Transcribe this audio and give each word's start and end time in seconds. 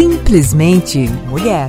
Simplesmente 0.00 0.98
Mulher. 1.28 1.68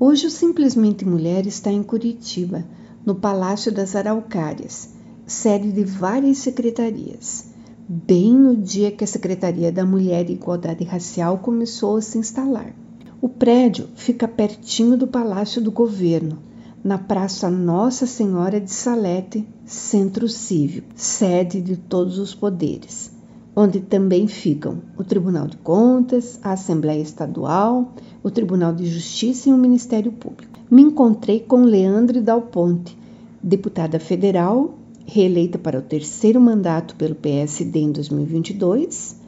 Hoje 0.00 0.26
o 0.26 0.30
Simplesmente 0.30 1.04
Mulher 1.04 1.46
está 1.46 1.70
em 1.70 1.82
Curitiba, 1.82 2.64
no 3.04 3.14
Palácio 3.14 3.70
das 3.70 3.94
Araucárias, 3.94 4.88
sede 5.26 5.70
de 5.70 5.84
várias 5.84 6.38
secretarias, 6.38 7.44
bem 7.86 8.32
no 8.32 8.56
dia 8.56 8.90
que 8.90 9.04
a 9.04 9.06
Secretaria 9.06 9.70
da 9.70 9.84
Mulher 9.84 10.30
e 10.30 10.32
Igualdade 10.32 10.82
Racial 10.82 11.40
começou 11.40 11.98
a 11.98 12.00
se 12.00 12.16
instalar. 12.16 12.74
O 13.20 13.28
prédio 13.28 13.90
fica 13.94 14.26
pertinho 14.26 14.96
do 14.96 15.06
Palácio 15.06 15.60
do 15.60 15.70
Governo, 15.70 16.38
na 16.82 16.96
Praça 16.96 17.50
Nossa 17.50 18.06
Senhora 18.06 18.58
de 18.58 18.72
Salete, 18.72 19.46
Centro 19.66 20.26
Cívico, 20.26 20.88
sede 20.94 21.60
de 21.60 21.76
todos 21.76 22.18
os 22.18 22.34
poderes 22.34 23.13
onde 23.56 23.80
também 23.80 24.26
ficam 24.26 24.78
o 24.98 25.04
Tribunal 25.04 25.46
de 25.46 25.56
Contas, 25.58 26.38
a 26.42 26.52
Assembleia 26.52 27.00
Estadual, 27.00 27.92
o 28.22 28.30
Tribunal 28.30 28.74
de 28.74 28.86
Justiça 28.86 29.48
e 29.48 29.52
o 29.52 29.58
Ministério 29.58 30.10
Público. 30.10 30.58
Me 30.70 30.82
encontrei 30.82 31.40
com 31.40 31.62
Leandre 31.62 32.20
Dal 32.20 32.42
Ponte, 32.42 32.96
deputada 33.42 34.00
federal, 34.00 34.74
reeleita 35.06 35.58
para 35.58 35.78
o 35.78 35.82
terceiro 35.82 36.40
mandato 36.40 36.96
pelo 36.96 37.14
PSD 37.14 37.78
em 37.78 37.92
2022. 37.92 39.22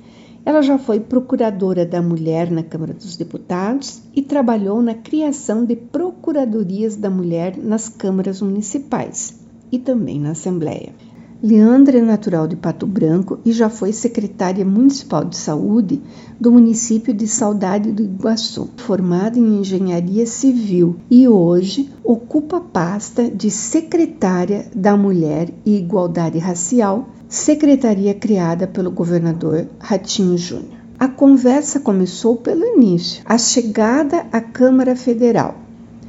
Ela 0.45 0.63
já 0.63 0.79
foi 0.79 1.01
procuradora 1.01 1.85
da 1.85 2.01
mulher 2.01 2.51
na 2.51 2.63
Câmara 2.63 2.95
dos 2.95 3.17
Deputados 3.17 4.01
e 4.15 4.23
trabalhou 4.23 4.81
na 4.81 4.95
criação 4.95 5.65
de 5.65 5.77
procuradorias 5.77 6.97
da 6.97 7.11
mulher 7.11 7.57
nas 7.57 7.89
câmaras 7.89 8.41
municipais 8.41 9.39
e 9.71 9.79
também 9.79 10.21
na 10.21 10.31
Assembleia. 10.31 10.95
Leandra 11.43 11.99
é 11.99 12.01
natural 12.01 12.49
de 12.49 12.57
Pato 12.57 12.87
Branco 12.87 13.39
e 13.45 13.53
já 13.53 13.69
foi 13.69 13.93
secretária 13.93 14.65
municipal 14.65 15.23
de 15.23 15.37
saúde 15.37 16.01
do 16.41 16.51
município 16.51 17.13
de 17.13 17.29
Saudade 17.29 17.93
do 17.93 18.03
Iguaçu, 18.03 18.71
formada 18.79 19.39
em 19.39 19.61
engenharia 19.61 20.25
civil 20.25 20.97
e 21.11 21.29
hoje 21.29 21.93
ocupa 22.03 22.57
a 22.57 22.61
pasta 22.61 23.31
de 23.31 23.51
secretária 23.51 24.67
da 24.75 24.97
Mulher 24.97 25.51
e 25.65 25.77
Igualdade 25.77 26.39
Racial, 26.39 27.07
secretaria 27.29 28.15
criada 28.15 28.67
pelo 28.67 28.91
governador 28.91 29.67
Ratinho 29.79 30.39
Júnior. 30.39 30.77
A 30.99 31.07
conversa 31.07 31.79
começou 31.79 32.37
pelo 32.37 32.65
início, 32.65 33.23
a 33.27 33.37
chegada 33.37 34.25
à 34.33 34.41
Câmara 34.41 34.97
Federal. 34.97 35.55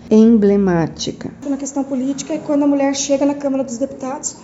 É 0.09 0.15
emblemática. 0.15 1.29
Na 1.45 1.57
questão 1.57 1.83
política 1.83 2.33
é 2.33 2.37
quando 2.37 2.63
a 2.63 2.67
mulher 2.67 2.95
chega 2.95 3.25
na 3.25 3.33
Câmara 3.33 3.65
dos 3.65 3.77
Deputados 3.77 4.37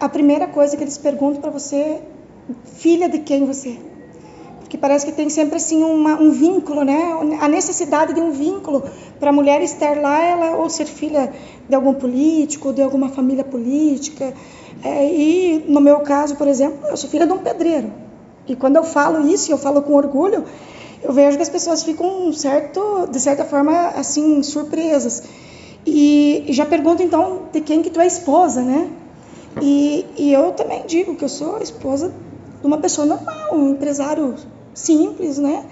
a 0.00 0.08
primeira 0.08 0.46
coisa 0.46 0.76
que 0.76 0.82
eles 0.82 0.98
perguntam 0.98 1.40
para 1.40 1.50
você 1.50 2.00
filha 2.64 3.08
de 3.08 3.18
quem 3.18 3.46
você 3.46 3.70
é. 3.70 3.88
Porque 4.60 4.76
parece 4.76 5.06
que 5.06 5.12
tem 5.12 5.30
sempre 5.30 5.56
assim 5.56 5.82
uma, 5.82 6.20
um 6.20 6.30
vínculo, 6.30 6.84
né? 6.84 6.98
A 7.40 7.48
necessidade 7.48 8.12
de 8.12 8.20
um 8.20 8.32
vínculo 8.32 8.84
para 9.18 9.30
a 9.30 9.32
mulher 9.32 9.62
estar 9.62 9.96
lá, 9.96 10.22
ela 10.22 10.56
ou 10.56 10.68
ser 10.68 10.84
filha 10.84 11.32
de 11.66 11.74
algum 11.74 11.94
político, 11.94 12.70
de 12.72 12.82
alguma 12.82 13.08
família 13.08 13.42
política. 13.42 14.34
É, 14.84 15.10
e 15.10 15.64
no 15.66 15.80
meu 15.80 16.00
caso, 16.00 16.36
por 16.36 16.46
exemplo, 16.46 16.86
eu 16.86 16.98
sou 16.98 17.08
filha 17.08 17.26
de 17.26 17.32
um 17.32 17.38
pedreiro. 17.38 17.90
E 18.46 18.54
quando 18.54 18.76
eu 18.76 18.84
falo 18.84 19.26
isso, 19.26 19.50
eu 19.50 19.56
falo 19.56 19.80
com 19.80 19.94
orgulho, 19.94 20.44
eu 21.02 21.12
vejo 21.12 21.36
que 21.36 21.42
as 21.42 21.48
pessoas 21.48 21.82
ficam 21.82 22.30
certo, 22.32 23.08
de 23.10 23.20
certa 23.20 23.44
forma, 23.44 23.72
assim, 23.96 24.42
surpresas. 24.42 25.22
E, 25.86 26.44
e 26.46 26.52
já 26.52 26.66
pergunto 26.66 27.02
então 27.02 27.44
de 27.52 27.62
quem 27.62 27.82
que 27.82 27.88
tu 27.88 28.00
é 28.00 28.06
esposa, 28.06 28.60
né? 28.60 28.90
E, 29.60 30.06
e 30.16 30.32
eu 30.32 30.52
também 30.52 30.84
digo 30.86 31.16
que 31.16 31.24
eu 31.24 31.28
sou 31.28 31.58
esposa 31.60 32.12
de 32.60 32.66
uma 32.66 32.78
pessoa 32.78 33.06
normal, 33.06 33.54
um 33.54 33.70
empresário 33.70 34.34
simples, 34.74 35.38
né? 35.38 35.64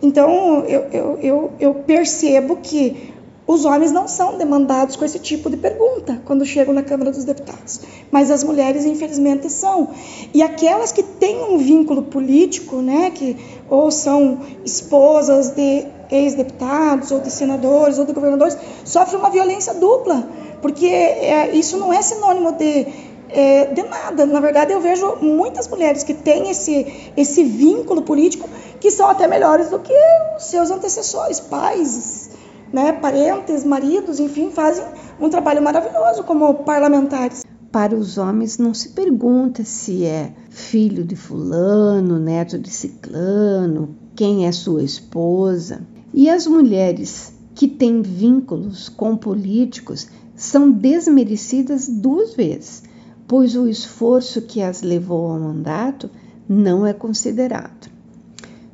Então, 0.00 0.64
eu, 0.66 0.82
eu, 0.92 1.18
eu, 1.20 1.50
eu 1.58 1.74
percebo 1.74 2.56
que 2.56 3.12
os 3.48 3.64
homens 3.64 3.90
não 3.90 4.06
são 4.06 4.36
demandados 4.36 4.94
com 4.94 5.06
esse 5.06 5.18
tipo 5.18 5.48
de 5.48 5.56
pergunta 5.56 6.20
quando 6.26 6.44
chegam 6.44 6.74
na 6.74 6.82
Câmara 6.82 7.10
dos 7.10 7.24
Deputados, 7.24 7.80
mas 8.10 8.30
as 8.30 8.44
mulheres, 8.44 8.84
infelizmente, 8.84 9.50
são. 9.50 9.88
E 10.34 10.42
aquelas 10.42 10.92
que 10.92 11.02
têm 11.02 11.42
um 11.42 11.56
vínculo 11.56 12.02
político, 12.02 12.76
né, 12.76 13.10
que 13.10 13.36
ou 13.70 13.90
são 13.90 14.40
esposas 14.64 15.50
de 15.50 15.86
ex-deputados, 16.10 17.10
ou 17.10 17.20
de 17.20 17.30
senadores, 17.30 17.98
ou 17.98 18.04
de 18.04 18.12
governadores, 18.12 18.56
sofrem 18.84 19.18
uma 19.18 19.30
violência 19.30 19.72
dupla, 19.72 20.28
porque 20.60 20.86
é, 20.86 21.50
isso 21.56 21.78
não 21.78 21.90
é 21.90 22.02
sinônimo 22.02 22.52
de 22.52 22.86
é, 23.28 23.66
de 23.66 23.82
nada. 23.82 24.26
Na 24.26 24.40
verdade, 24.40 24.72
eu 24.72 24.80
vejo 24.80 25.16
muitas 25.20 25.68
mulheres 25.68 26.02
que 26.02 26.14
têm 26.14 26.50
esse, 26.50 27.12
esse 27.16 27.44
vínculo 27.44 28.02
político 28.02 28.48
que 28.80 28.90
são 28.90 29.08
até 29.08 29.26
melhores 29.26 29.70
do 29.70 29.78
que 29.78 29.94
os 30.36 30.44
seus 30.44 30.70
antecessores, 30.70 31.40
pais, 31.40 32.30
né, 32.72 32.92
parentes, 32.92 33.64
maridos, 33.64 34.20
enfim, 34.20 34.50
fazem 34.50 34.84
um 35.20 35.28
trabalho 35.28 35.62
maravilhoso 35.62 36.22
como 36.24 36.52
parlamentares. 36.54 37.44
Para 37.70 37.94
os 37.94 38.16
homens 38.16 38.56
não 38.56 38.72
se 38.72 38.90
pergunta 38.90 39.62
se 39.62 40.04
é 40.04 40.32
filho 40.48 41.04
de 41.04 41.14
fulano, 41.14 42.18
neto 42.18 42.58
de 42.58 42.70
ciclano, 42.70 43.94
quem 44.16 44.46
é 44.46 44.52
sua 44.52 44.82
esposa. 44.82 45.86
E 46.14 46.30
as 46.30 46.46
mulheres 46.46 47.32
que 47.54 47.68
têm 47.68 48.00
vínculos 48.00 48.88
com 48.88 49.16
políticos 49.16 50.08
são 50.34 50.70
desmerecidas 50.70 51.88
duas 51.88 52.34
vezes 52.34 52.87
pois 53.28 53.54
o 53.54 53.68
esforço 53.68 54.40
que 54.40 54.62
as 54.62 54.80
levou 54.80 55.30
ao 55.30 55.38
mandato 55.38 56.10
não 56.48 56.86
é 56.86 56.94
considerado. 56.94 57.90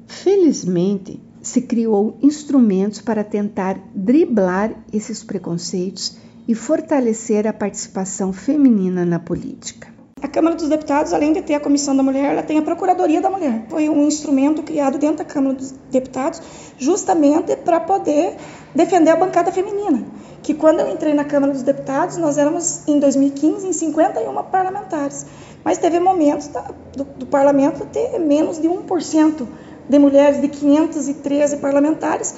Felizmente, 0.07 1.21
se 1.43 1.61
criou 1.61 2.17
instrumentos 2.23 3.01
para 3.01 3.25
tentar 3.25 3.79
driblar 3.95 4.73
esses 4.93 5.25
preconceitos 5.25 6.17
e 6.47 6.55
fortalecer 6.55 7.47
a 7.47 7.53
participação 7.53 8.33
feminina 8.33 9.05
na 9.05 9.19
política. 9.19 9.93
A 10.23 10.29
Câmara 10.29 10.57
dos 10.57 10.69
Deputados, 10.69 11.13
além 11.13 11.33
de 11.33 11.43
ter 11.43 11.55
a 11.55 11.61
Comissão 11.61 11.95
da 11.95 12.03
Mulher, 12.03 12.33
ela 12.33 12.43
tem 12.43 12.57
a 12.57 12.63
Procuradoria 12.63 13.21
da 13.21 13.29
Mulher. 13.29 13.67
Foi 13.69 13.89
um 13.91 14.07
instrumento 14.07 14.63
criado 14.63 14.99
dentro 14.99 15.19
da 15.19 15.25
Câmara 15.25 15.55
dos 15.55 15.73
Deputados 15.91 16.41
justamente 16.79 17.57
para 17.57 17.81
poder 17.81 18.37
defender 18.75 19.11
a 19.11 19.17
bancada 19.17 19.53
feminina 19.53 20.05
que 20.45 20.53
quando 20.53 20.81
eu 20.81 20.93
entrei 20.93 21.15
na 21.15 21.25
Câmara 21.25 21.55
dos 21.55 21.63
Deputados, 21.63 22.19
nós 22.19 22.37
éramos, 22.37 22.87
em 22.87 23.01
2015, 23.01 23.67
em 23.67 23.73
51 23.73 24.43
parlamentares. 24.45 25.25
Mas 25.65 25.79
teve 25.79 25.99
momentos 25.99 26.49
da, 26.49 26.61
do, 26.95 27.05
do, 27.05 27.27
parlamento 27.27 27.87
ter 27.87 28.19
menos 28.19 28.61
de 28.61 28.69
1% 28.69 29.47
de 29.89 29.99
mulheres, 29.99 30.43
de 30.43 30.49
513 30.49 31.57
parlamentares. 31.57 32.35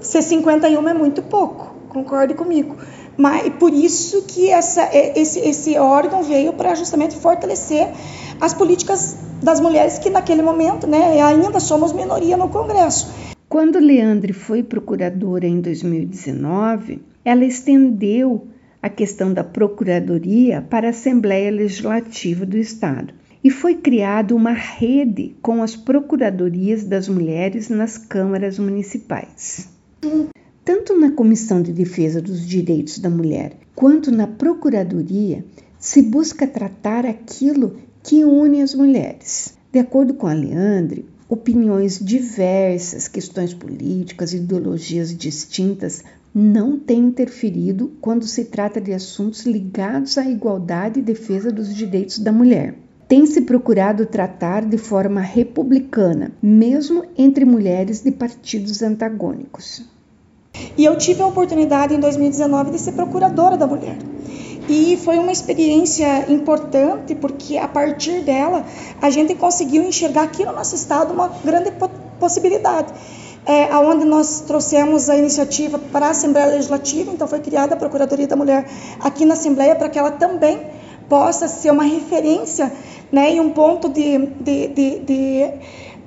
Ser 0.00 0.22
51 0.22 0.88
é 0.88 0.94
muito 0.94 1.20
pouco, 1.20 1.74
concorde 1.90 2.32
comigo. 2.32 2.76
Mas 3.14 3.52
por 3.58 3.74
isso 3.74 4.22
que 4.22 4.48
essa, 4.48 4.84
é, 4.84 5.20
esse, 5.20 5.38
esse 5.40 5.78
órgão 5.78 6.22
veio 6.22 6.54
para 6.54 6.74
justamente 6.74 7.14
fortalecer 7.16 7.88
as 8.40 8.54
políticas 8.54 9.18
das 9.42 9.60
mulheres 9.60 9.98
que 9.98 10.08
naquele 10.08 10.40
momento 10.40 10.86
né, 10.86 11.20
ainda 11.20 11.60
somos 11.60 11.92
minoria 11.92 12.38
no 12.38 12.48
Congresso. 12.48 13.12
Quando 13.50 13.78
Leandre 13.78 14.32
foi 14.32 14.62
procuradora 14.62 15.46
em 15.46 15.60
2019, 15.60 17.09
ela 17.24 17.44
estendeu 17.44 18.46
a 18.82 18.88
questão 18.88 19.32
da 19.32 19.44
procuradoria 19.44 20.62
para 20.62 20.86
a 20.86 20.90
Assembleia 20.90 21.50
Legislativa 21.50 22.46
do 22.46 22.56
Estado 22.56 23.12
e 23.42 23.50
foi 23.50 23.74
criada 23.74 24.34
uma 24.34 24.52
rede 24.52 25.34
com 25.42 25.62
as 25.62 25.76
procuradorias 25.76 26.84
das 26.84 27.08
mulheres 27.08 27.68
nas 27.68 27.98
câmaras 27.98 28.58
municipais. 28.58 29.68
Tanto 30.64 30.98
na 30.98 31.10
Comissão 31.10 31.62
de 31.62 31.72
Defesa 31.72 32.20
dos 32.20 32.46
Direitos 32.46 32.98
da 32.98 33.10
Mulher 33.10 33.56
quanto 33.74 34.10
na 34.10 34.26
Procuradoria 34.26 35.44
se 35.78 36.02
busca 36.02 36.46
tratar 36.46 37.06
aquilo 37.06 37.76
que 38.02 38.24
une 38.24 38.62
as 38.62 38.74
mulheres. 38.74 39.54
De 39.72 39.78
acordo 39.78 40.14
com 40.14 40.26
a 40.26 40.32
Leandre, 40.34 41.06
opiniões 41.28 41.98
diversas, 41.98 43.08
questões 43.08 43.54
políticas, 43.54 44.34
ideologias 44.34 45.16
distintas 45.16 46.02
não 46.34 46.78
tem 46.78 47.00
interferido 47.00 47.92
quando 48.00 48.24
se 48.24 48.44
trata 48.44 48.80
de 48.80 48.92
assuntos 48.92 49.44
ligados 49.44 50.16
à 50.16 50.24
igualdade 50.24 51.00
e 51.00 51.02
defesa 51.02 51.50
dos 51.50 51.74
direitos 51.74 52.18
da 52.18 52.30
mulher. 52.30 52.74
Tem 53.08 53.26
se 53.26 53.40
procurado 53.40 54.06
tratar 54.06 54.64
de 54.64 54.78
forma 54.78 55.20
republicana, 55.20 56.30
mesmo 56.40 57.04
entre 57.18 57.44
mulheres 57.44 58.02
de 58.02 58.12
partidos 58.12 58.82
antagônicos. 58.82 59.84
E 60.78 60.84
eu 60.84 60.96
tive 60.96 61.20
a 61.22 61.26
oportunidade 61.26 61.94
em 61.94 61.98
2019 61.98 62.70
de 62.70 62.78
ser 62.78 62.92
procuradora 62.92 63.56
da 63.56 63.66
mulher. 63.66 63.98
E 64.68 64.96
foi 64.98 65.18
uma 65.18 65.32
experiência 65.32 66.30
importante 66.30 67.16
porque 67.16 67.56
a 67.56 67.66
partir 67.66 68.20
dela 68.20 68.64
a 69.02 69.10
gente 69.10 69.34
conseguiu 69.34 69.82
enxergar 69.82 70.22
aqui 70.22 70.44
no 70.44 70.52
nosso 70.52 70.76
estado 70.76 71.12
uma 71.12 71.28
grande 71.44 71.72
possibilidade 72.20 72.92
é, 73.46 73.74
onde 73.76 74.04
nós 74.04 74.40
trouxemos 74.40 75.08
a 75.08 75.16
iniciativa 75.16 75.78
para 75.78 76.06
a 76.06 76.10
Assembleia 76.10 76.46
Legislativa, 76.46 77.10
então 77.12 77.26
foi 77.26 77.40
criada 77.40 77.74
a 77.74 77.76
Procuradoria 77.76 78.26
da 78.26 78.36
Mulher 78.36 78.66
aqui 79.00 79.24
na 79.24 79.34
Assembleia 79.34 79.74
para 79.74 79.88
que 79.88 79.98
ela 79.98 80.10
também 80.12 80.60
possa 81.08 81.48
ser 81.48 81.70
uma 81.70 81.84
referência 81.84 82.72
né, 83.10 83.34
e 83.34 83.40
um 83.40 83.50
ponto 83.50 83.88
de, 83.88 84.18
de, 84.18 84.68
de, 84.68 84.98
de 85.00 85.52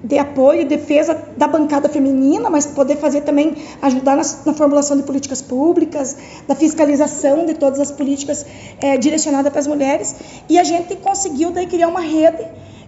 de 0.03 0.18
apoio 0.18 0.62
e 0.62 0.65
defesa 0.65 1.18
da 1.38 1.47
bancada 1.47 1.88
feminina, 1.88 2.50
mas 2.50 2.65
poder 2.65 2.97
fazer 2.97 3.21
também, 3.21 3.56
ajudar 3.81 4.18
na, 4.18 4.24
na 4.45 4.53
formulação 4.53 4.97
de 4.97 5.03
políticas 5.03 5.41
públicas, 5.41 6.18
da 6.45 6.53
fiscalização 6.53 7.45
de 7.45 7.53
todas 7.53 7.79
as 7.79 7.89
políticas 7.89 8.45
é, 8.81 8.97
direcionadas 8.97 9.50
para 9.50 9.62
as 9.62 9.68
mulheres. 9.68 10.13
E 10.50 10.59
a 10.59 10.63
gente 10.63 10.97
conseguiu 10.97 11.51
daí 11.51 11.68
criar 11.68 11.88
uma 11.88 12.01
rede 12.01 12.45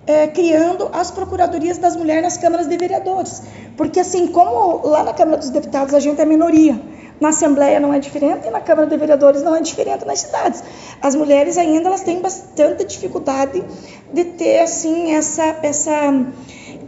é, 0.08 0.28
criando 0.28 0.90
as 0.94 1.12
procuradorias 1.12 1.78
das 1.78 1.96
mulheres 1.96 2.24
nas 2.24 2.38
câmaras 2.38 2.68
de 2.68 2.78
vereadores. 2.78 3.42
Porque 3.76 4.00
assim, 4.00 4.28
como 4.28 4.88
lá 4.88 5.04
na 5.04 5.14
Câmara 5.14 5.38
dos 5.38 5.50
Deputados 5.50 5.94
a 5.94 6.00
gente 6.00 6.22
é 6.22 6.26
minoria, 6.26 6.80
na 7.20 7.30
Assembleia 7.30 7.80
não 7.80 7.94
é 7.94 8.00
diferente 8.00 8.48
e 8.48 8.52
na 8.52 8.60
Câmara 8.60 8.88
de 8.88 8.98
Vereadores 8.98 9.42
não 9.42 9.56
é 9.56 9.62
diferente 9.62 10.06
nas 10.06 10.20
cidades. 10.20 10.64
As 11.02 11.16
mulheres 11.16 11.58
ainda 11.58 11.88
elas 11.88 12.02
têm 12.02 12.20
bastante 12.20 12.86
dificuldade 12.86 13.64
de 14.14 14.26
ter 14.26 14.60
assim 14.60 15.14
essa 15.14 15.44
essa 15.64 15.92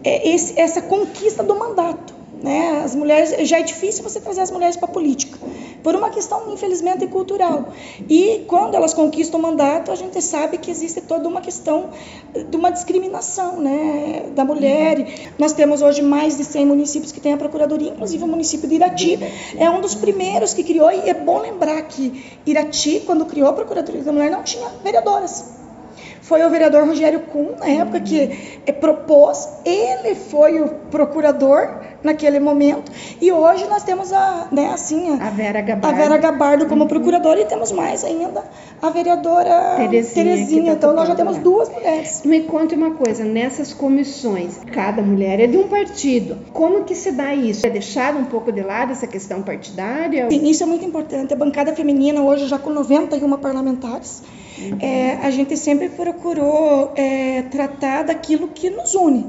é, 0.03 0.29
esse, 0.29 0.59
essa 0.59 0.81
conquista 0.81 1.43
do 1.43 1.55
mandato. 1.55 2.13
Né? 2.41 2.81
As 2.83 2.93
mulheres 2.93 3.47
já 3.47 3.59
é 3.59 3.63
difícil 3.63 4.03
você 4.03 4.19
trazer 4.19 4.41
as 4.41 4.51
mulheres 4.51 4.77
para 4.77 4.87
a 4.87 4.91
política 4.91 5.26
por 5.87 5.95
uma 5.95 6.09
questão 6.09 6.51
infelizmente 6.51 7.07
cultural. 7.07 7.69
E 8.09 8.43
quando 8.45 8.75
elas 8.75 8.93
conquistam 8.93 9.39
o 9.39 9.41
mandato, 9.41 9.89
a 9.89 9.95
gente 9.95 10.21
sabe 10.21 10.57
que 10.57 10.69
existe 10.69 10.99
toda 10.99 11.29
uma 11.29 11.39
questão 11.39 11.91
de 12.33 12.57
uma 12.57 12.69
discriminação, 12.71 13.61
né, 13.61 14.25
da 14.35 14.43
mulher. 14.43 15.31
Nós 15.39 15.53
temos 15.53 15.81
hoje 15.81 16.01
mais 16.01 16.35
de 16.35 16.43
100 16.43 16.65
municípios 16.65 17.13
que 17.13 17.21
têm 17.21 17.31
a 17.31 17.37
procuradoria, 17.37 17.91
inclusive 17.91 18.21
o 18.21 18.27
município 18.27 18.67
de 18.67 18.75
Irati 18.75 19.17
é 19.57 19.69
um 19.69 19.79
dos 19.79 19.95
primeiros 19.95 20.53
que 20.53 20.61
criou 20.61 20.91
e 20.91 21.09
é 21.09 21.13
bom 21.13 21.39
lembrar 21.39 21.81
que 21.83 22.37
Irati, 22.45 23.03
quando 23.05 23.25
criou 23.25 23.47
a 23.47 23.53
procuradoria 23.53 24.03
da 24.03 24.11
mulher, 24.11 24.29
não 24.29 24.43
tinha 24.43 24.67
vereadoras 24.83 25.66
foi 26.27 26.43
o 26.43 26.49
vereador 26.49 26.85
Rogério 26.85 27.21
Kuhn, 27.21 27.55
na 27.57 27.67
época 27.67 28.01
que 28.01 28.59
eh, 28.65 28.71
propôs, 28.73 29.47
ele 29.65 30.13
foi 30.13 30.61
o 30.61 30.67
procurador 30.91 31.87
naquele 32.03 32.39
momento, 32.39 32.91
e 33.21 33.31
hoje 33.31 33.65
nós 33.67 33.83
temos 33.83 34.11
a, 34.11 34.47
né, 34.51 34.69
assim, 34.73 35.17
a, 35.19 35.27
a 35.27 35.29
Vera 35.29 35.61
Gabardo, 35.61 35.87
a 35.87 35.99
Vera 35.99 36.17
Gabardo 36.17 36.65
como 36.67 36.81
uhum. 36.81 36.87
procuradora, 36.87 37.39
e 37.39 37.45
temos 37.45 37.71
mais 37.71 38.03
ainda 38.03 38.43
a 38.81 38.89
vereadora 38.89 39.75
Terezinha. 39.77 40.25
Terezinha. 40.25 40.71
Tá 40.71 40.77
então 40.77 40.93
nós 40.93 41.07
já 41.07 41.15
temos 41.15 41.37
duas 41.37 41.69
mulheres. 41.69 42.23
Me 42.23 42.41
conte 42.41 42.75
uma 42.75 42.91
coisa, 42.91 43.23
nessas 43.23 43.73
comissões, 43.73 44.59
cada 44.73 45.01
mulher 45.01 45.39
é 45.39 45.47
de 45.47 45.57
um 45.57 45.69
partido. 45.69 46.37
Como 46.51 46.83
que 46.83 46.93
se 46.93 47.11
dá 47.11 47.33
isso? 47.33 47.65
É 47.65 47.69
deixar 47.69 48.15
um 48.15 48.25
pouco 48.25 48.51
de 48.51 48.61
lado 48.61 48.91
essa 48.91 49.07
questão 49.07 49.41
partidária? 49.41 50.29
Sim, 50.29 50.45
isso 50.47 50.61
é 50.61 50.65
muito 50.65 50.83
importante. 50.83 51.33
A 51.33 51.37
bancada 51.37 51.73
feminina 51.73 52.21
hoje 52.21 52.47
já 52.47 52.59
com 52.59 52.69
91 52.69 53.37
parlamentares, 53.37 54.21
Uhum. 54.59 54.77
É, 54.79 55.17
a 55.21 55.29
gente 55.29 55.55
sempre 55.55 55.89
procurou 55.89 56.91
é, 56.95 57.43
tratar 57.43 58.03
daquilo 58.03 58.47
que 58.47 58.69
nos 58.69 58.95
une. 58.95 59.25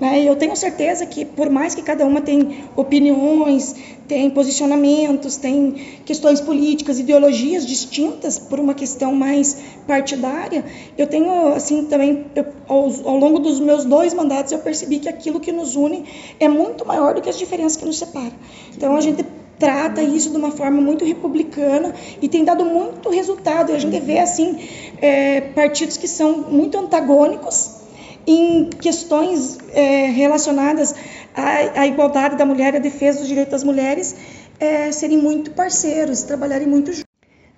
Né? 0.00 0.22
E 0.22 0.26
eu 0.26 0.36
tenho 0.36 0.54
certeza 0.54 1.04
que, 1.06 1.24
por 1.24 1.50
mais 1.50 1.74
que 1.74 1.82
cada 1.82 2.06
uma 2.06 2.20
tem 2.20 2.64
opiniões, 2.76 3.74
tem 4.06 4.30
posicionamentos, 4.30 5.36
tem 5.36 5.72
questões 6.04 6.40
políticas, 6.40 7.00
ideologias 7.00 7.66
distintas 7.66 8.38
por 8.38 8.60
uma 8.60 8.74
questão 8.74 9.12
mais 9.12 9.58
partidária, 9.86 10.64
eu 10.96 11.06
tenho, 11.06 11.48
assim, 11.48 11.86
também, 11.86 12.26
eu, 12.36 12.46
ao, 12.68 12.84
ao 13.04 13.18
longo 13.18 13.40
dos 13.40 13.58
meus 13.58 13.84
dois 13.84 14.14
mandatos, 14.14 14.52
eu 14.52 14.60
percebi 14.60 15.00
que 15.00 15.08
aquilo 15.08 15.40
que 15.40 15.50
nos 15.50 15.74
une 15.74 16.04
é 16.38 16.48
muito 16.48 16.86
maior 16.86 17.14
do 17.14 17.20
que 17.20 17.28
as 17.28 17.38
diferenças 17.38 17.76
que 17.76 17.84
nos 17.84 17.98
separam. 17.98 18.32
Então, 18.74 18.96
a 18.96 19.00
gente 19.00 19.24
trata 19.58 20.02
isso 20.02 20.30
de 20.30 20.36
uma 20.36 20.50
forma 20.50 20.80
muito 20.80 21.04
republicana 21.04 21.94
e 22.22 22.28
tem 22.28 22.44
dado 22.44 22.64
muito 22.64 23.10
resultado. 23.10 23.72
A 23.72 23.78
gente 23.78 23.98
vê 24.00 24.18
assim 24.18 24.58
é, 25.00 25.40
partidos 25.40 25.96
que 25.96 26.06
são 26.06 26.42
muito 26.50 26.78
antagônicos 26.78 27.78
em 28.26 28.68
questões 28.70 29.58
é, 29.72 30.06
relacionadas 30.06 30.94
à, 31.34 31.80
à, 31.80 31.86
igualdade 31.86 32.36
da 32.36 32.44
mulher, 32.44 32.76
à 32.76 32.78
defesa 32.78 33.20
dos 33.20 33.28
direitos 33.28 33.52
das 33.52 33.64
mulheres, 33.64 34.14
é, 34.60 34.92
serem 34.92 35.18
muito 35.18 35.50
parceiros, 35.52 36.22
trabalharem 36.22 36.68
muito 36.68 36.92
juntos. 36.92 37.08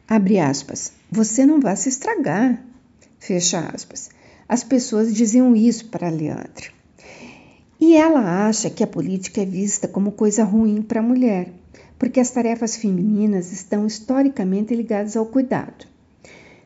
Abre 0.08 0.38
aspas. 0.38 0.92
Você 1.10 1.44
não 1.44 1.60
vai 1.60 1.76
se 1.76 1.88
estragar. 1.88 2.62
Fecha 3.18 3.70
aspas. 3.74 4.10
As 4.48 4.64
pessoas 4.64 5.14
diziam 5.14 5.54
isso 5.54 5.86
para 5.86 6.08
Leandro. 6.08 6.72
E 7.80 7.96
ela 7.96 8.46
acha 8.46 8.68
que 8.68 8.84
a 8.84 8.86
política 8.86 9.40
é 9.40 9.44
vista 9.44 9.88
como 9.88 10.12
coisa 10.12 10.44
ruim 10.44 10.82
para 10.82 11.00
a 11.00 11.02
mulher 11.02 11.48
porque 12.00 12.18
as 12.18 12.30
tarefas 12.30 12.76
femininas 12.76 13.52
estão 13.52 13.86
historicamente 13.86 14.74
ligadas 14.74 15.18
ao 15.18 15.26
cuidado. 15.26 15.86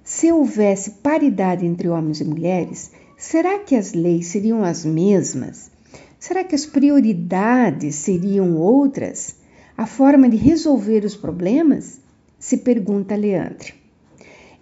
Se 0.04 0.30
houvesse 0.30 0.92
paridade 1.02 1.66
entre 1.66 1.88
homens 1.88 2.20
e 2.20 2.24
mulheres, 2.24 2.92
será 3.18 3.58
que 3.58 3.74
as 3.74 3.94
leis 3.94 4.28
seriam 4.28 4.62
as 4.62 4.84
mesmas? 4.84 5.72
Será 6.20 6.44
que 6.44 6.54
as 6.54 6.64
prioridades 6.64 7.96
seriam 7.96 8.56
outras? 8.56 9.34
A 9.76 9.86
forma 9.86 10.28
de 10.28 10.36
resolver 10.36 11.04
os 11.04 11.16
problemas? 11.16 11.98
Se 12.38 12.58
pergunta 12.58 13.16
Leandre. 13.16 13.74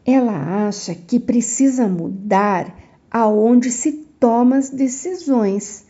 Ela 0.07 0.67
acha 0.69 0.95
que 0.95 1.21
precisa 1.21 1.87
mudar 1.87 2.75
aonde 3.11 3.71
se 3.71 3.93
toma 4.19 4.57
as 4.57 4.71
decisões, 4.71 5.85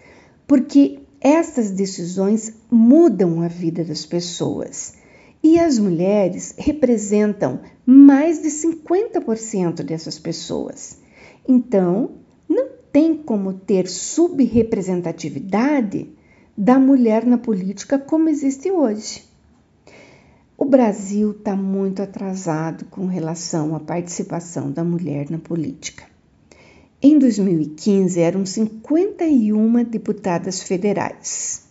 porque 0.44 1.01
estas 1.22 1.70
decisões 1.70 2.52
mudam 2.68 3.42
a 3.42 3.48
vida 3.48 3.84
das 3.84 4.04
pessoas 4.04 4.94
e 5.40 5.56
as 5.58 5.78
mulheres 5.78 6.54
representam 6.58 7.60
mais 7.86 8.42
de 8.42 8.48
50% 8.48 9.82
dessas 9.82 10.18
pessoas. 10.18 10.98
Então, 11.48 12.10
não 12.48 12.70
tem 12.92 13.16
como 13.16 13.52
ter 13.52 13.88
subrepresentatividade 13.88 16.10
da 16.58 16.76
mulher 16.78 17.24
na 17.24 17.38
política 17.38 18.00
como 18.00 18.28
existe 18.28 18.68
hoje. 18.70 19.24
O 20.58 20.64
Brasil 20.64 21.32
está 21.32 21.56
muito 21.56 22.02
atrasado 22.02 22.84
com 22.86 23.06
relação 23.06 23.74
à 23.74 23.80
participação 23.80 24.70
da 24.70 24.84
mulher 24.84 25.30
na 25.30 25.38
política. 25.38 26.11
Em 27.04 27.18
2015, 27.18 28.20
eram 28.20 28.46
51 28.46 29.82
deputadas 29.82 30.62
federais. 30.62 31.64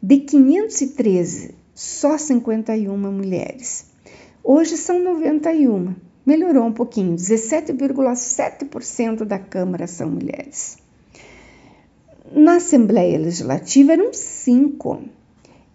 De 0.00 0.18
513, 0.18 1.56
só 1.74 2.16
51 2.16 2.96
mulheres. 2.96 3.86
Hoje 4.44 4.76
são 4.76 5.02
91. 5.02 5.92
Melhorou 6.24 6.66
um 6.66 6.72
pouquinho, 6.72 7.16
17,7% 7.16 9.24
da 9.24 9.40
Câmara 9.40 9.88
são 9.88 10.08
mulheres. 10.08 10.78
Na 12.30 12.58
Assembleia 12.58 13.18
Legislativa 13.18 13.92
eram 13.92 14.12
5. 14.12 15.00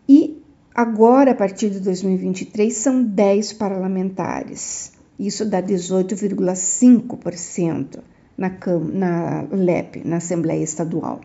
E 0.07 0.41
agora, 0.73 1.31
a 1.31 1.35
partir 1.35 1.69
de 1.69 1.81
2023, 1.81 2.73
são 2.73 3.03
10 3.03 3.51
parlamentares. 3.51 4.93
Isso 5.19 5.43
dá 5.43 5.61
18,5% 5.61 7.99
na, 8.41 8.51
na 8.93 9.47
LEP, 9.51 10.01
na 10.03 10.17
Assembleia 10.17 10.63
Estadual. 10.63 11.21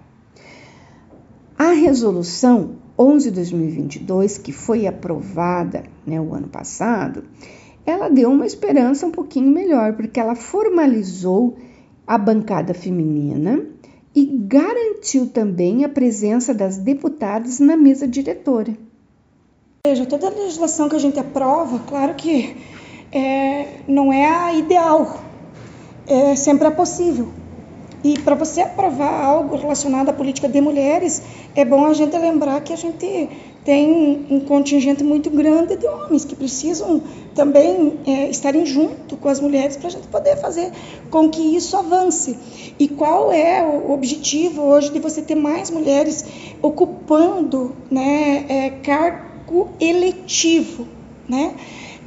A 1.58 1.72
resolução 1.72 2.76
11 2.98 3.30
de 3.30 3.36
2022, 3.36 4.36
que 4.38 4.52
foi 4.52 4.86
aprovada 4.86 5.84
né, 6.06 6.20
o 6.20 6.34
ano 6.34 6.48
passado, 6.48 7.24
ela 7.86 8.08
deu 8.08 8.30
uma 8.30 8.44
esperança 8.44 9.06
um 9.06 9.10
pouquinho 9.10 9.50
melhor, 9.50 9.94
porque 9.94 10.20
ela 10.20 10.34
formalizou 10.34 11.56
a 12.06 12.18
bancada 12.18 12.74
feminina 12.74 13.64
e 14.14 14.24
garantiu 14.26 15.26
também 15.26 15.84
a 15.84 15.88
presença 15.88 16.52
das 16.52 16.76
deputadas 16.76 17.58
na 17.58 17.76
mesa 17.76 18.06
diretora. 18.06 18.76
Veja, 19.86 20.04
toda 20.04 20.26
a 20.26 20.30
legislação 20.30 20.88
que 20.88 20.96
a 20.96 20.98
gente 20.98 21.18
aprova, 21.18 21.78
claro 21.86 22.14
que 22.14 22.56
é, 23.12 23.80
não 23.86 24.12
é 24.12 24.26
a 24.26 24.52
ideal, 24.54 25.25
é, 26.06 26.34
sempre 26.36 26.68
é 26.68 26.70
possível. 26.70 27.28
E 28.04 28.18
para 28.20 28.36
você 28.36 28.60
aprovar 28.60 29.24
algo 29.24 29.56
relacionado 29.56 30.10
à 30.10 30.12
política 30.12 30.48
de 30.48 30.60
mulheres, 30.60 31.22
é 31.56 31.64
bom 31.64 31.86
a 31.86 31.92
gente 31.92 32.16
lembrar 32.16 32.60
que 32.60 32.72
a 32.72 32.76
gente 32.76 33.28
tem 33.64 34.24
um 34.30 34.38
contingente 34.38 35.02
muito 35.02 35.28
grande 35.28 35.76
de 35.76 35.88
homens 35.88 36.24
que 36.24 36.36
precisam 36.36 37.02
também 37.34 37.98
é, 38.06 38.30
estarem 38.30 38.64
junto 38.64 39.16
com 39.16 39.28
as 39.28 39.40
mulheres 39.40 39.76
para 39.76 39.88
a 39.88 39.90
gente 39.90 40.06
poder 40.06 40.36
fazer 40.36 40.70
com 41.10 41.28
que 41.28 41.56
isso 41.56 41.76
avance. 41.76 42.38
E 42.78 42.86
qual 42.86 43.32
é 43.32 43.64
o 43.64 43.90
objetivo 43.90 44.62
hoje 44.62 44.92
de 44.92 45.00
você 45.00 45.20
ter 45.20 45.34
mais 45.34 45.68
mulheres 45.68 46.24
ocupando 46.62 47.74
né, 47.90 48.44
é, 48.48 48.70
cargo 48.84 49.68
eletivo, 49.80 50.86
né? 51.28 51.56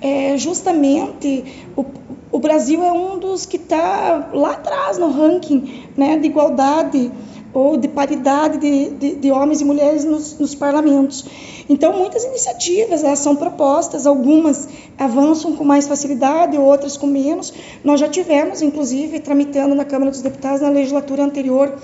É 0.02 0.38
justamente 0.38 1.44
o, 1.76 1.84
o 2.32 2.40
Brasil 2.40 2.84
é 2.84 2.92
um 2.92 3.18
dos 3.18 3.46
que 3.46 3.58
está 3.58 4.30
lá 4.34 4.52
atrás 4.52 4.98
no 4.98 5.10
ranking 5.12 5.86
né, 5.98 6.18
de 6.18 6.28
igualdade 6.28 7.12
ou 7.52 7.78
de 7.78 7.88
paridade 7.88 8.60
de, 8.60 8.90
de, 8.92 9.16
de 9.16 9.32
homens 9.32 9.62
e 9.62 9.66
mulheres 9.66 10.06
nos, 10.06 10.38
nos, 10.38 10.54
parlamentos. 10.54 11.26
Então, 11.68 11.94
muitas 11.94 12.24
iniciativas 12.24 13.04
elas 13.04 13.20
são 13.20 13.36
propostas, 13.36 14.06
algumas 14.06 14.68
avançam 14.98 15.56
com 15.56 15.64
mais 15.64 15.88
facilidade, 15.88 16.58
outras 16.58 16.96
com 16.96 17.08
menos. 17.08 17.52
Nós 17.84 18.00
já 18.00 18.08
tivemos, 18.08 18.62
inclusive, 18.62 19.20
tramitando 19.20 19.74
na 19.74 19.84
Câmara 19.84 20.12
dos 20.12 20.22
Deputados, 20.22 20.62
na 20.62 20.70
legislatura 20.70 21.24
anterior, 21.24 21.76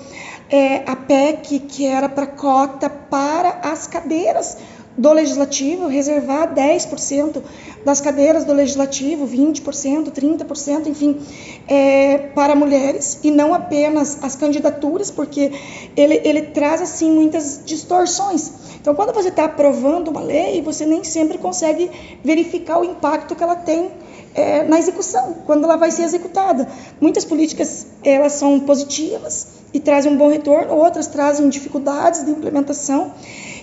é, 0.50 0.84
a 0.86 0.96
PEC 0.96 1.60
que 1.60 1.86
era 1.86 2.08
para 2.08 2.28
cota 2.28 2.88
para 2.88 3.50
as 3.64 3.88
cadeiras 3.88 4.58
do 4.98 5.12
legislativo, 5.12 5.88
reservar 5.88 6.54
10% 6.54 7.42
das 7.84 8.00
cadeiras 8.00 8.46
do 8.46 8.54
legislativo, 8.54 9.28
20%, 9.28 10.12
30%, 10.12 10.88
enfim, 10.88 11.20
é, 11.68 12.18
para 12.34 12.56
mulheres 12.56 13.20
e 13.24 13.30
não 13.30 13.54
apenas 13.54 14.18
as 14.24 14.36
candidaturas, 14.36 15.12
porque 15.12 15.52
ele, 15.96 16.22
ele 16.24 16.42
traz 16.44 16.82
assim 16.82 17.12
muitas 17.12 17.62
distorções. 17.66 18.52
Então, 18.80 18.96
quando 18.96 19.14
você 19.14 19.30
está 19.30 19.46
aprovando 19.46 20.10
uma 20.10 20.22
lei, 20.22 20.62
você 20.62 20.86
nem 20.86 21.04
sempre 21.04 21.38
consegue 21.38 21.92
verificar 22.24 22.80
o 22.80 22.86
impacto 22.86 23.36
que 23.36 23.44
ela 23.44 23.56
tem 23.56 23.92
é, 24.36 24.64
na 24.64 24.78
execução, 24.78 25.38
quando 25.46 25.64
ela 25.64 25.78
vai 25.78 25.90
ser 25.92 26.04
executada. 26.04 26.68
Muitas 27.00 27.24
políticas 27.26 27.88
elas 28.04 28.34
são 28.34 28.60
positivas 28.60 29.48
e 29.74 29.80
trazem 29.80 30.12
um 30.12 30.18
bom 30.18 30.30
retorno, 30.30 30.74
outras 30.74 31.08
trazem 31.08 31.50
dificuldades 31.50 32.26
de 32.26 32.32
implementação. 32.32 33.14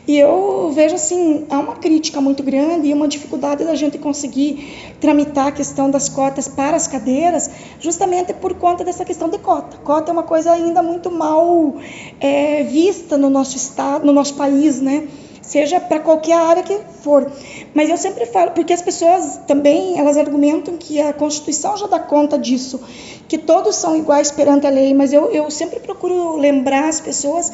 E 0.06 0.18
eu 0.18 0.72
vejo 0.74 0.96
assim, 0.96 1.46
há 1.48 1.60
uma 1.60 1.76
crítica 1.76 2.20
muito 2.20 2.42
grande 2.42 2.88
e 2.88 2.92
uma 2.92 3.06
dificuldade 3.06 3.64
da 3.64 3.76
gente 3.76 3.98
conseguir 3.98 4.94
tramitar 5.00 5.46
a 5.46 5.52
questão 5.52 5.90
das 5.90 6.08
cotas 6.08 6.48
para 6.48 6.76
as 6.76 6.88
cadeiras, 6.88 7.48
justamente 7.78 8.32
por 8.34 8.54
conta 8.54 8.82
dessa 8.82 9.04
questão 9.04 9.28
de 9.28 9.38
cota. 9.38 9.76
Cota 9.78 10.10
é 10.10 10.12
uma 10.12 10.24
coisa 10.24 10.50
ainda 10.50 10.82
muito 10.82 11.08
mal 11.08 11.76
é, 12.20 12.64
vista 12.64 13.16
no 13.16 13.30
nosso 13.30 13.56
estado, 13.56 14.04
no 14.04 14.12
nosso 14.12 14.34
país, 14.34 14.80
né? 14.80 15.06
seja 15.42 15.80
para 15.80 15.98
qualquer 15.98 16.36
área 16.36 16.62
que 16.62 16.78
for. 17.02 17.30
Mas 17.74 17.90
eu 17.90 17.96
sempre 17.96 18.24
falo, 18.26 18.52
porque 18.52 18.72
as 18.72 18.80
pessoas 18.80 19.40
também, 19.46 19.98
elas 19.98 20.16
argumentam 20.16 20.76
que 20.78 21.00
a 21.00 21.12
Constituição 21.12 21.76
já 21.76 21.86
dá 21.86 21.98
conta 21.98 22.38
disso, 22.38 22.80
que 23.28 23.36
todos 23.36 23.76
são 23.76 23.96
iguais 23.96 24.30
perante 24.30 24.66
a 24.66 24.70
lei, 24.70 24.94
mas 24.94 25.12
eu, 25.12 25.30
eu 25.30 25.50
sempre 25.50 25.80
procuro 25.80 26.36
lembrar 26.36 26.88
as 26.88 27.00
pessoas 27.00 27.52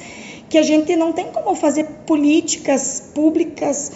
que 0.49 0.57
a 0.57 0.63
gente 0.63 0.97
não 0.97 1.13
tem 1.13 1.27
como 1.27 1.55
fazer 1.55 1.85
políticas 2.07 3.11
públicas 3.15 3.93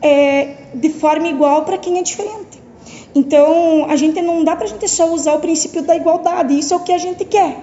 é, 0.00 0.56
de 0.74 0.90
forma 0.90 1.28
igual 1.28 1.64
para 1.64 1.78
quem 1.78 1.98
é 1.98 2.02
diferente. 2.02 2.62
Então, 3.14 3.86
a 3.88 3.96
gente 3.96 4.20
não 4.20 4.42
dá 4.42 4.56
para 4.56 4.64
a 4.64 4.68
gente 4.68 4.88
só 4.88 5.12
usar 5.12 5.34
o 5.34 5.40
princípio 5.40 5.82
da 5.82 5.94
igualdade, 5.94 6.58
isso 6.58 6.74
é 6.74 6.76
o 6.76 6.80
que 6.80 6.92
a 6.92 6.98
gente 6.98 7.24
quer. 7.24 7.56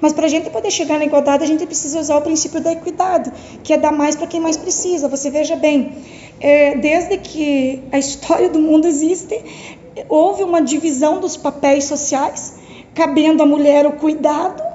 Mas 0.00 0.12
para 0.12 0.26
a 0.26 0.28
gente 0.28 0.50
poder 0.50 0.70
chegar 0.70 0.98
na 0.98 1.04
igualdade, 1.04 1.44
a 1.44 1.46
gente 1.46 1.64
precisa 1.64 1.98
usar 1.98 2.16
o 2.18 2.22
princípio 2.22 2.60
da 2.60 2.72
equidade, 2.72 3.32
que 3.62 3.72
é 3.72 3.78
dar 3.78 3.92
mais 3.92 4.14
para 4.14 4.26
quem 4.26 4.40
mais 4.40 4.56
precisa. 4.56 5.08
Você 5.08 5.30
veja 5.30 5.56
bem, 5.56 5.92
é, 6.40 6.76
desde 6.76 7.16
que 7.18 7.82
a 7.90 7.98
história 7.98 8.48
do 8.48 8.58
mundo 8.58 8.86
existe, 8.86 9.42
houve 10.08 10.42
uma 10.42 10.60
divisão 10.60 11.20
dos 11.20 11.36
papéis 11.36 11.84
sociais, 11.84 12.54
cabendo 12.94 13.42
à 13.42 13.46
mulher 13.46 13.86
o 13.86 13.92
cuidado 13.92 14.71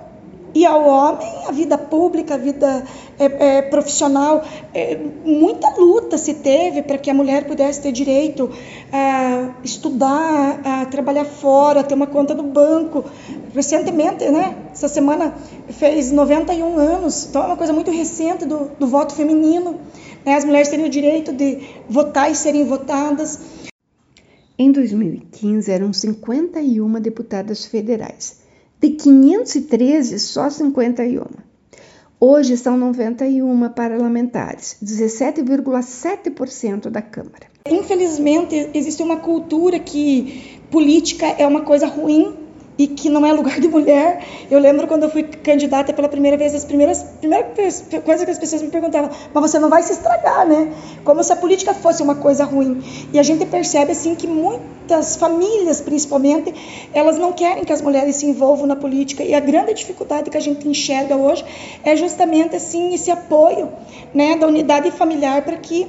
e 0.54 0.66
ao 0.66 0.88
homem 0.88 1.28
a 1.48 1.52
vida 1.52 1.78
pública, 1.78 2.36
a 2.36 2.38
vida 2.38 2.84
é, 3.20 3.58
é, 3.58 3.62
profissional. 3.62 4.44
É, 4.74 4.98
muita 5.26 5.70
luta 5.78 6.18
se 6.18 6.36
teve 6.36 6.82
para 6.82 6.98
que 6.98 7.10
a 7.10 7.14
mulher 7.14 7.46
pudesse 7.46 7.82
ter 7.82 7.92
direito 7.92 8.50
a 8.92 9.52
estudar, 9.64 10.60
a 10.64 10.86
trabalhar 10.86 11.26
fora, 11.26 11.84
ter 11.84 11.94
uma 11.94 12.08
conta 12.08 12.34
no 12.34 12.44
banco. 12.44 13.06
Recentemente, 13.54 14.30
né, 14.30 14.56
essa 14.72 14.88
semana 14.88 15.36
fez 15.70 16.12
91 16.12 16.78
anos, 16.78 17.28
então 17.28 17.44
é 17.44 17.46
uma 17.48 17.58
coisa 17.58 17.74
muito 17.74 17.92
recente 17.92 18.46
do, 18.46 18.72
do 18.80 18.88
voto 18.88 19.14
feminino. 19.14 19.80
Né, 20.26 20.36
as 20.36 20.46
mulheres 20.46 20.70
terem 20.70 20.86
o 20.86 20.90
direito 20.90 21.34
de 21.34 21.60
votar 21.90 22.32
e 22.32 22.36
serem 22.36 22.66
votadas. 22.66 23.40
Em 24.60 24.72
2015, 24.72 25.72
eram 25.72 25.94
51 25.94 26.94
deputadas 27.00 27.66
federais. 27.66 28.47
De 28.80 28.92
513, 28.92 30.20
só 30.20 30.50
51. 30.50 31.26
Hoje 32.20 32.58
são 32.58 32.76
91 32.78 33.70
parlamentares, 33.70 34.78
17,7% 34.84 36.90
da 36.90 37.02
Câmara. 37.02 37.48
Infelizmente, 37.70 38.72
existe 38.74 39.04
uma 39.04 39.18
cultura 39.18 39.78
que 39.80 40.60
política 40.72 41.28
é 41.28 41.46
uma 41.46 41.62
coisa 41.62 41.86
ruim 41.86 42.47
e 42.78 42.88
que 42.88 43.10
não 43.10 43.26
é 43.26 43.34
lugar 43.34 43.60
de 43.60 43.68
mulher. 43.68 44.24
Eu 44.50 44.60
lembro 44.60 44.88
quando 44.88 45.04
eu 45.04 45.10
fui 45.10 45.24
candidata 45.24 45.92
pela 45.94 46.08
primeira 46.08 46.38
vez, 46.38 46.54
as 46.54 46.64
primeiras 46.64 47.04
primeira 47.20 47.46
coisa 48.06 48.26
que 48.26 48.32
as 48.32 48.38
pessoas 48.38 48.62
me 48.62 48.70
perguntavam, 48.70 49.10
mas 49.34 49.52
você 49.52 49.60
não 49.60 49.70
vai 49.70 49.82
se 49.84 49.94
estragar, 49.94 50.48
né? 50.48 50.72
Como 51.04 51.24
se 51.24 51.34
a 51.34 51.36
política 51.36 51.74
fosse 51.74 52.04
uma 52.04 52.16
coisa 52.16 52.44
ruim. 52.44 52.82
E 53.12 53.20
a 53.20 53.24
gente 53.24 53.46
percebe 53.46 53.92
assim 53.92 54.16
que 54.16 54.28
muitas 54.28 55.16
famílias, 55.16 55.82
principalmente, 55.82 56.54
elas 56.94 57.18
não 57.18 57.34
querem 57.34 57.64
que 57.64 57.74
as 57.74 57.82
mulheres 57.82 58.16
se 58.18 58.26
envolvam 58.26 58.68
na 58.68 58.76
política. 58.76 59.24
E 59.24 59.34
a 59.34 59.40
grande 59.40 59.74
dificuldade 59.74 60.30
que 60.30 60.38
a 60.38 60.42
gente 60.42 60.68
enxerga 60.68 61.16
hoje 61.16 61.44
é 61.84 61.96
justamente 61.96 62.56
assim 62.56 62.94
esse 62.94 63.10
apoio, 63.10 63.70
né, 64.14 64.36
da 64.36 64.48
unidade 64.48 64.92
familiar 64.92 65.44
para 65.44 65.58
que 65.58 65.88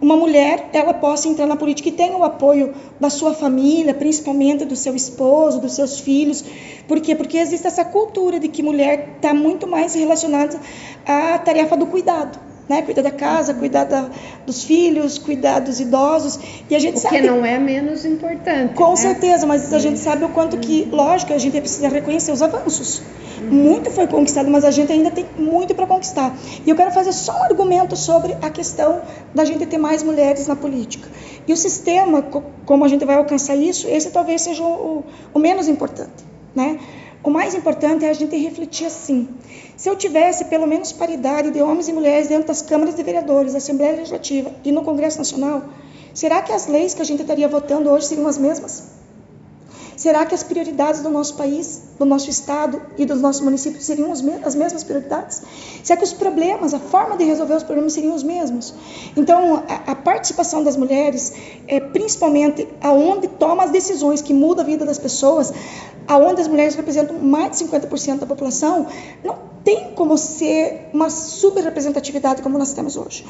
uma 0.00 0.16
mulher 0.16 0.70
ela 0.72 0.94
possa 0.94 1.28
entrar 1.28 1.46
na 1.46 1.56
política 1.56 1.88
e 1.88 1.92
tenha 1.92 2.16
o 2.16 2.24
apoio 2.24 2.74
da 3.00 3.10
sua 3.10 3.34
família, 3.34 3.94
principalmente 3.94 4.64
do 4.64 4.76
seu 4.76 4.94
esposo, 4.94 5.60
dos 5.60 5.72
seus 5.72 6.00
filhos. 6.00 6.44
Por 6.86 7.00
quê? 7.00 7.14
Porque 7.14 7.38
existe 7.38 7.66
essa 7.66 7.84
cultura 7.84 8.38
de 8.38 8.48
que 8.48 8.62
mulher 8.62 9.14
está 9.16 9.32
muito 9.32 9.66
mais 9.66 9.94
relacionada 9.94 10.60
à 11.06 11.38
tarefa 11.38 11.76
do 11.76 11.86
cuidado 11.86 12.46
né? 12.68 12.82
Cuidar 12.82 13.02
da 13.02 13.10
casa, 13.10 13.54
cuidar 13.54 13.84
da, 13.84 14.08
dos 14.44 14.64
filhos, 14.64 15.18
cuidar 15.18 15.60
dos 15.60 15.80
idosos. 15.80 16.38
E 16.68 16.74
a 16.74 16.78
gente 16.78 16.96
o 16.96 17.00
sabe. 17.00 17.16
que 17.16 17.26
não 17.26 17.44
é 17.44 17.58
menos 17.58 18.04
importante. 18.04 18.74
Com 18.74 18.90
né? 18.90 18.96
certeza, 18.96 19.46
mas 19.46 19.72
a 19.72 19.78
gente 19.78 19.98
sabe 19.98 20.24
o 20.24 20.28
quanto 20.28 20.56
que, 20.58 20.88
lógico, 20.90 21.32
a 21.32 21.38
gente 21.38 21.58
precisa 21.60 21.88
reconhecer 21.88 22.32
os 22.32 22.42
avanços. 22.42 23.02
Muito 23.50 23.90
foi 23.90 24.06
conquistado, 24.06 24.50
mas 24.50 24.64
a 24.64 24.70
gente 24.70 24.90
ainda 24.90 25.10
tem 25.10 25.26
muito 25.38 25.74
para 25.74 25.86
conquistar. 25.86 26.34
E 26.64 26.70
eu 26.70 26.74
quero 26.74 26.90
fazer 26.90 27.12
só 27.12 27.32
um 27.32 27.42
argumento 27.44 27.94
sobre 27.94 28.36
a 28.40 28.50
questão 28.50 29.02
da 29.34 29.44
gente 29.44 29.66
ter 29.66 29.78
mais 29.78 30.02
mulheres 30.02 30.46
na 30.46 30.56
política. 30.56 31.08
E 31.46 31.52
o 31.52 31.56
sistema, 31.56 32.22
como 32.64 32.84
a 32.84 32.88
gente 32.88 33.04
vai 33.04 33.16
alcançar 33.16 33.54
isso, 33.54 33.86
esse 33.88 34.10
talvez 34.10 34.42
seja 34.42 34.62
o, 34.64 35.04
o 35.32 35.38
menos 35.38 35.68
importante, 35.68 36.24
né? 36.54 36.78
O 37.26 37.30
mais 37.30 37.56
importante 37.56 38.04
é 38.04 38.08
a 38.08 38.12
gente 38.12 38.36
refletir 38.36 38.86
assim. 38.86 39.28
Se 39.76 39.90
eu 39.90 39.96
tivesse 39.96 40.44
pelo 40.44 40.64
menos 40.64 40.92
paridade 40.92 41.50
de 41.50 41.60
homens 41.60 41.88
e 41.88 41.92
mulheres 41.92 42.28
dentro 42.28 42.46
das 42.46 42.62
câmaras 42.62 42.94
de 42.94 43.02
vereadores, 43.02 43.50
da 43.50 43.58
Assembleia 43.58 43.96
Legislativa 43.96 44.52
e 44.64 44.70
no 44.70 44.84
Congresso 44.84 45.18
Nacional, 45.18 45.64
será 46.14 46.40
que 46.40 46.52
as 46.52 46.68
leis 46.68 46.94
que 46.94 47.02
a 47.02 47.04
gente 47.04 47.22
estaria 47.22 47.48
votando 47.48 47.90
hoje 47.90 48.06
seriam 48.06 48.28
as 48.28 48.38
mesmas? 48.38 48.84
Será 49.96 50.26
que 50.26 50.34
as 50.34 50.42
prioridades 50.42 51.00
do 51.00 51.08
nosso 51.08 51.36
país, 51.36 51.82
do 51.98 52.04
nosso 52.04 52.28
estado 52.28 52.82
e 52.98 53.06
dos 53.06 53.20
nossos 53.20 53.40
municípios 53.40 53.84
seriam 53.84 54.12
as 54.12 54.20
mesmas 54.54 54.84
prioridades? 54.84 55.42
Será 55.82 55.96
que 55.96 56.04
os 56.04 56.12
problemas, 56.12 56.74
a 56.74 56.78
forma 56.78 57.16
de 57.16 57.24
resolver 57.24 57.54
os 57.54 57.62
problemas 57.62 57.94
seriam 57.94 58.14
os 58.14 58.22
mesmos? 58.22 58.74
Então, 59.16 59.64
a, 59.66 59.92
a 59.92 59.94
participação 59.94 60.62
das 60.62 60.76
mulheres, 60.76 61.32
é, 61.66 61.80
principalmente 61.80 62.68
aonde 62.82 63.26
toma 63.26 63.64
as 63.64 63.70
decisões 63.70 64.20
que 64.20 64.34
mudam 64.34 64.64
a 64.64 64.66
vida 64.66 64.84
das 64.84 64.98
pessoas, 64.98 65.52
aonde 66.06 66.42
as 66.42 66.48
mulheres 66.48 66.74
representam 66.74 67.18
mais 67.18 67.52
de 67.52 67.64
50% 67.64 68.18
da 68.18 68.26
população, 68.26 68.86
não 69.24 69.38
tem 69.64 69.94
como 69.94 70.16
ser 70.18 70.90
uma 70.92 71.08
subrepresentatividade 71.08 72.42
como 72.42 72.58
nós 72.58 72.72
temos 72.74 72.96
hoje. 72.96 73.24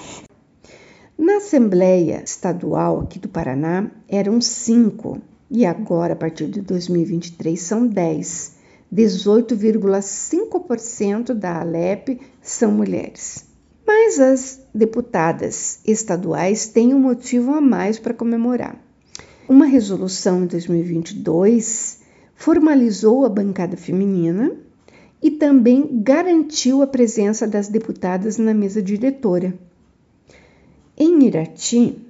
Na 1.16 1.36
Assembleia 1.36 2.22
Estadual 2.22 3.00
aqui 3.00 3.18
do 3.18 3.28
Paraná, 3.28 3.90
eram 4.06 4.38
cinco, 4.40 5.18
e 5.50 5.64
agora, 5.64 6.12
a 6.12 6.16
partir 6.16 6.48
de 6.48 6.60
2023, 6.60 7.58
são 7.60 7.86
dez. 7.86 8.56
18,5% 8.92 11.32
da 11.34 11.60
Alep 11.60 12.20
são 12.40 12.72
mulheres. 12.72 13.44
Mas 13.86 14.18
as 14.18 14.60
deputadas 14.74 15.78
estaduais 15.86 16.66
têm 16.66 16.92
um 16.94 17.00
motivo 17.00 17.52
a 17.52 17.60
mais 17.60 17.98
para 17.98 18.14
comemorar. 18.14 18.82
Uma 19.48 19.66
resolução 19.66 20.42
em 20.42 20.46
2022 20.46 22.00
formalizou 22.34 23.24
a 23.24 23.28
bancada 23.28 23.76
feminina 23.76 24.56
e 25.22 25.30
também 25.30 26.02
garantiu 26.02 26.82
a 26.82 26.86
presença 26.86 27.46
das 27.46 27.68
deputadas 27.68 28.38
na 28.38 28.52
mesa 28.52 28.82
diretora. 28.82 29.54
Em 30.96 31.24
Irati, 31.24 32.05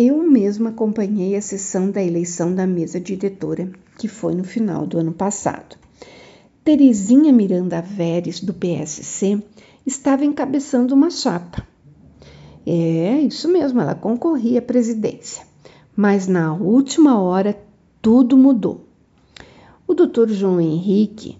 eu 0.00 0.22
mesma 0.22 0.70
acompanhei 0.70 1.36
a 1.36 1.42
sessão 1.42 1.90
da 1.90 2.02
eleição 2.02 2.54
da 2.54 2.66
mesa 2.66 2.98
diretora, 2.98 3.70
que 3.98 4.08
foi 4.08 4.34
no 4.34 4.44
final 4.44 4.86
do 4.86 4.98
ano 4.98 5.12
passado. 5.12 5.76
Terezinha 6.64 7.32
Miranda 7.32 7.82
Veres, 7.82 8.40
do 8.40 8.54
PSC, 8.54 9.42
estava 9.84 10.24
encabeçando 10.24 10.94
uma 10.94 11.10
chapa. 11.10 11.66
É, 12.66 13.20
isso 13.20 13.46
mesmo, 13.48 13.80
ela 13.80 13.94
concorria 13.94 14.60
à 14.60 14.62
presidência. 14.62 15.44
Mas 15.94 16.26
na 16.26 16.54
última 16.54 17.20
hora 17.20 17.60
tudo 18.00 18.38
mudou. 18.38 18.86
O 19.86 19.92
doutor 19.92 20.30
João 20.30 20.60
Henrique, 20.60 21.36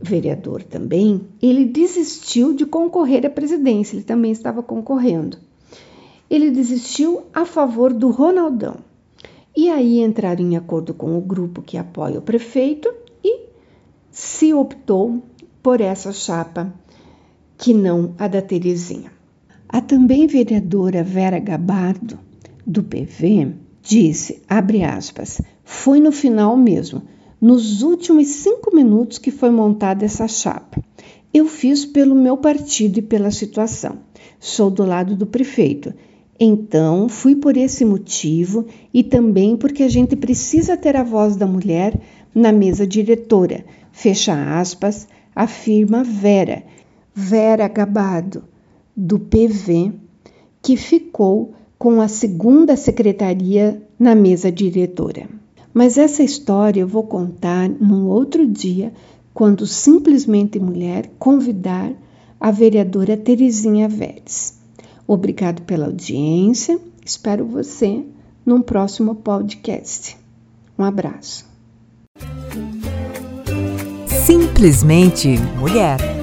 vereador 0.00 0.64
também, 0.64 1.20
ele 1.40 1.64
desistiu 1.64 2.52
de 2.54 2.66
concorrer 2.66 3.24
à 3.24 3.30
presidência, 3.30 3.94
ele 3.94 4.04
também 4.04 4.32
estava 4.32 4.62
concorrendo. 4.62 5.36
Ele 6.32 6.50
desistiu 6.50 7.24
a 7.34 7.44
favor 7.44 7.92
do 7.92 8.08
Ronaldão. 8.08 8.76
E 9.54 9.68
aí 9.68 10.00
entraram 10.00 10.42
em 10.42 10.56
acordo 10.56 10.94
com 10.94 11.18
o 11.18 11.20
grupo 11.20 11.60
que 11.60 11.76
apoia 11.76 12.20
o 12.20 12.22
prefeito 12.22 12.90
e 13.22 13.48
se 14.10 14.54
optou 14.54 15.22
por 15.62 15.82
essa 15.82 16.10
chapa 16.10 16.72
que 17.58 17.74
não 17.74 18.14
a 18.18 18.28
da 18.28 18.40
Terezinha. 18.40 19.12
A 19.68 19.82
também 19.82 20.26
vereadora 20.26 21.04
Vera 21.04 21.38
Gabardo, 21.38 22.18
do 22.66 22.82
PV, 22.82 23.52
disse, 23.82 24.40
abre 24.48 24.84
aspas, 24.84 25.38
foi 25.62 26.00
no 26.00 26.10
final 26.10 26.56
mesmo, 26.56 27.02
nos 27.38 27.82
últimos 27.82 28.28
cinco 28.28 28.74
minutos 28.74 29.18
que 29.18 29.30
foi 29.30 29.50
montada 29.50 30.06
essa 30.06 30.26
chapa. 30.26 30.82
Eu 31.34 31.46
fiz 31.46 31.84
pelo 31.84 32.14
meu 32.14 32.38
partido 32.38 33.00
e 33.00 33.02
pela 33.02 33.30
situação. 33.30 33.98
Sou 34.40 34.70
do 34.70 34.82
lado 34.82 35.14
do 35.14 35.26
prefeito. 35.26 35.92
Então, 36.44 37.08
fui 37.08 37.36
por 37.36 37.56
esse 37.56 37.84
motivo 37.84 38.66
e 38.92 39.04
também 39.04 39.56
porque 39.56 39.84
a 39.84 39.88
gente 39.88 40.16
precisa 40.16 40.76
ter 40.76 40.96
a 40.96 41.04
voz 41.04 41.36
da 41.36 41.46
mulher 41.46 41.96
na 42.34 42.50
mesa 42.50 42.84
diretora. 42.84 43.64
Fecha 43.92 44.58
aspas, 44.58 45.06
afirma 45.36 46.02
Vera, 46.02 46.64
Vera 47.14 47.68
Gabado, 47.68 48.42
do 48.96 49.20
PV, 49.20 49.92
que 50.60 50.76
ficou 50.76 51.54
com 51.78 52.00
a 52.00 52.08
segunda 52.08 52.74
secretaria 52.74 53.80
na 53.96 54.12
mesa 54.12 54.50
diretora. 54.50 55.28
Mas 55.72 55.96
essa 55.96 56.24
história 56.24 56.80
eu 56.80 56.88
vou 56.88 57.04
contar 57.04 57.68
num 57.68 58.08
outro 58.08 58.44
dia, 58.48 58.92
quando 59.32 59.64
simplesmente 59.64 60.58
mulher 60.58 61.08
convidar 61.20 61.92
a 62.40 62.50
vereadora 62.50 63.16
Terezinha 63.16 63.88
Vélez. 63.88 64.60
Obrigado 65.12 65.60
pela 65.64 65.84
audiência. 65.84 66.80
Espero 67.04 67.44
você 67.44 68.02
num 68.46 68.62
próximo 68.62 69.14
podcast. 69.14 70.16
Um 70.78 70.84
abraço. 70.84 71.44
Simplesmente 74.06 75.36
mulher 75.58 76.21